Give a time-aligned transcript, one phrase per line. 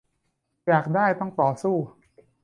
[0.67, 1.75] อยากได้ต้องต่อสู้